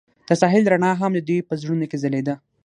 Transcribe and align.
د 0.27 0.29
ساحل 0.41 0.63
رڼا 0.71 0.91
هم 1.01 1.11
د 1.15 1.19
دوی 1.27 1.39
په 1.47 1.53
زړونو 1.61 1.85
کې 1.89 1.97
ځلېده. 2.03 2.35